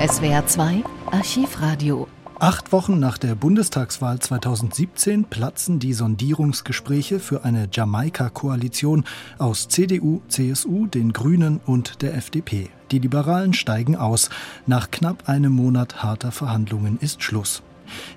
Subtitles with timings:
[0.00, 2.08] SWR 2 Archivradio.
[2.38, 9.04] Acht Wochen nach der Bundestagswahl 2017 platzen die Sondierungsgespräche für eine Jamaika-Koalition
[9.36, 12.70] aus CDU, CSU, den Grünen und der FDP.
[12.90, 14.30] Die Liberalen steigen aus.
[14.66, 17.62] Nach knapp einem Monat harter Verhandlungen ist Schluss.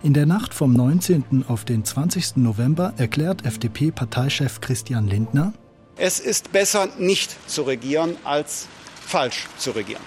[0.03, 1.43] In der Nacht vom 19.
[1.49, 2.37] auf den 20.
[2.37, 5.51] November erklärt FDP-Parteichef Christian Lindner,
[5.97, 8.69] es ist besser, nicht zu regieren, als
[9.05, 10.01] falsch zu regieren.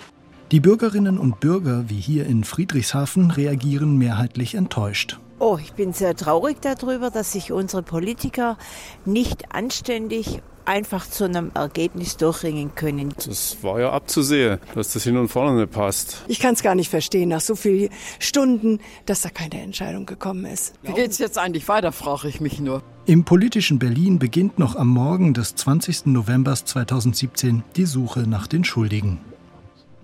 [0.52, 5.18] Die Bürgerinnen und Bürger wie hier in Friedrichshafen reagieren mehrheitlich enttäuscht.
[5.40, 8.56] Oh, ich bin sehr traurig darüber, dass sich unsere Politiker
[9.04, 13.12] nicht anständig einfach zu einem Ergebnis durchringen können.
[13.26, 16.22] Das war ja abzusehen, dass das hin und vorne nicht passt.
[16.28, 20.44] Ich kann es gar nicht verstehen, nach so vielen Stunden, dass da keine Entscheidung gekommen
[20.44, 20.74] ist.
[20.82, 22.84] Wie geht es jetzt eigentlich weiter, frage ich mich nur.
[23.04, 26.06] Im politischen Berlin beginnt noch am Morgen des 20.
[26.06, 29.18] November 2017 die Suche nach den Schuldigen.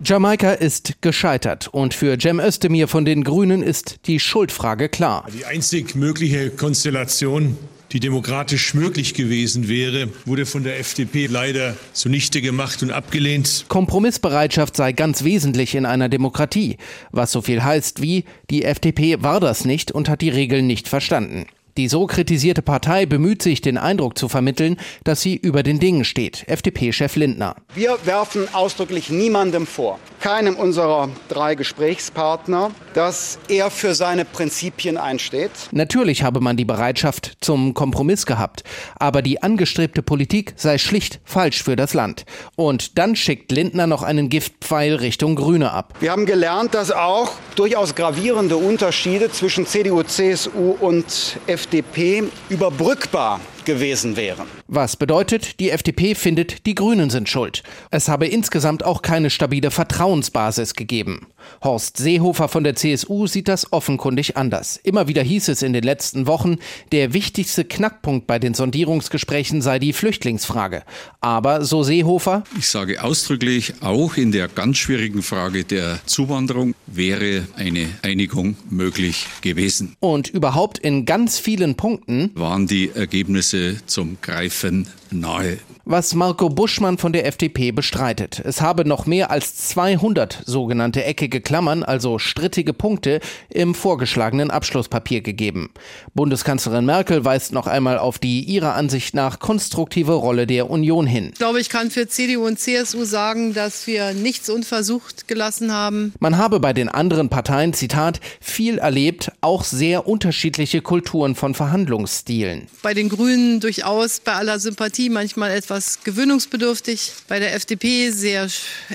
[0.05, 5.29] Jamaika ist gescheitert und für Cem Özdemir von den Grünen ist die Schuldfrage klar.
[5.33, 7.57] Die einzig mögliche Konstellation,
[7.93, 13.67] die demokratisch möglich gewesen wäre, wurde von der FDP leider zunichte gemacht und abgelehnt.
[13.69, 16.79] Kompromissbereitschaft sei ganz wesentlich in einer Demokratie,
[17.13, 20.89] was so viel heißt wie die FDP war das nicht und hat die Regeln nicht
[20.89, 21.47] verstanden.
[21.79, 26.05] Die so kritisierte Partei bemüht sich, den Eindruck zu vermitteln, dass sie über den Dingen
[26.05, 26.45] steht.
[26.47, 27.57] FDP-Chef Lindner.
[27.75, 35.51] Wir werfen ausdrücklich niemandem vor, keinem unserer drei Gesprächspartner, dass er für seine Prinzipien einsteht.
[35.71, 38.65] Natürlich habe man die Bereitschaft zum Kompromiss gehabt,
[38.99, 42.27] aber die angestrebte Politik sei schlicht falsch für das Land.
[42.55, 45.95] Und dann schickt Lindner noch einen Giftpfeil Richtung Grüne ab.
[46.01, 54.17] Wir haben gelernt, dass auch durchaus gravierende Unterschiede zwischen CDU, CSU und FDP überbrückbar gewesen
[54.17, 54.47] wären.
[54.67, 57.63] Was bedeutet, die FDP findet, die Grünen sind schuld.
[57.91, 61.27] Es habe insgesamt auch keine stabile Vertrauensbasis gegeben.
[61.63, 64.79] Horst Seehofer von der CSU sieht das offenkundig anders.
[64.83, 66.57] Immer wieder hieß es in den letzten Wochen,
[66.93, 70.83] der wichtigste Knackpunkt bei den Sondierungsgesprächen sei die Flüchtlingsfrage.
[71.21, 77.47] Aber, so Seehofer, ich sage ausdrücklich, auch in der ganz schwierigen Frage der Zuwanderung wäre
[77.57, 79.97] eine Einigung möglich gewesen.
[80.01, 83.52] Und überhaupt in ganz vielen Punkten waren die Ergebnisse
[83.87, 85.59] zum Greifen nahe.
[85.85, 88.41] Was Marco Buschmann von der FDP bestreitet.
[88.45, 93.19] Es habe noch mehr als 200 sogenannte eckige Klammern, also strittige Punkte,
[93.49, 95.71] im vorgeschlagenen Abschlusspapier gegeben.
[96.15, 101.31] Bundeskanzlerin Merkel weist noch einmal auf die ihrer Ansicht nach konstruktive Rolle der Union hin.
[101.33, 106.15] Ich glaube, ich kann für CDU und CSU sagen, dass wir nichts unversucht gelassen haben.
[106.21, 112.69] Man habe bei den anderen Parteien, Zitat, viel erlebt, auch sehr unterschiedliche Kulturen von Verhandlungsstilen.
[112.83, 113.09] Bei den
[113.43, 118.49] Grünen durchaus bei aller Sympathie manchmal etwas gewöhnungsbedürftig, bei der FDP sehr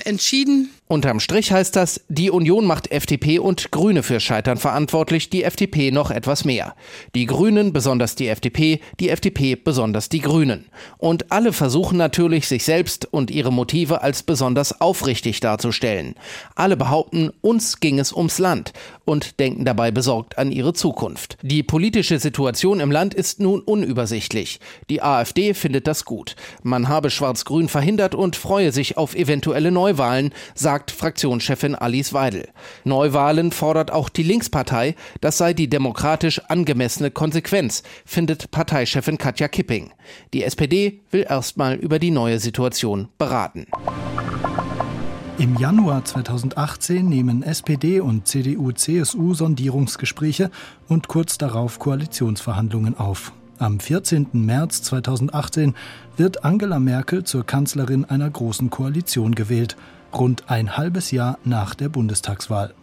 [0.04, 0.70] entschieden.
[0.88, 5.90] Unterm Strich heißt das, die Union macht FDP und Grüne für Scheitern verantwortlich, die FDP
[5.90, 6.74] noch etwas mehr.
[7.14, 10.64] Die Grünen, besonders die FDP, die FDP, besonders die Grünen.
[10.96, 16.14] Und alle versuchen natürlich, sich selbst und ihre Motive als besonders aufrichtig darzustellen.
[16.54, 18.72] Alle behaupten, uns ging es ums Land
[19.04, 21.36] und denken dabei besorgt an ihre Zukunft.
[21.42, 24.58] Die politische Situation im Land ist nun unübersichtlich.
[24.88, 26.34] Die AfD findet das gut.
[26.62, 32.50] Man habe Schwarz-Grün verhindert und freue sich auf eventuelle Neuwahlen, sagt sagt Fraktionschefin Alice Weidel.
[32.84, 39.90] Neuwahlen fordert auch die Linkspartei, das sei die demokratisch angemessene Konsequenz, findet Parteichefin Katja Kipping.
[40.32, 43.66] Die SPD will erstmal über die neue Situation beraten.
[45.38, 50.48] Im Januar 2018 nehmen SPD und CDU-CSU Sondierungsgespräche
[50.86, 53.32] und kurz darauf Koalitionsverhandlungen auf.
[53.58, 54.28] Am 14.
[54.32, 55.74] März 2018
[56.16, 59.76] wird Angela Merkel zur Kanzlerin einer großen Koalition gewählt
[60.12, 62.74] rund ein halbes Jahr nach der Bundestagswahl.